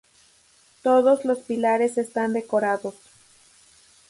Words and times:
Todos 0.81 1.25
los 1.25 1.37
pilares 1.41 1.99
están 1.99 2.33
decorados. 2.33 2.95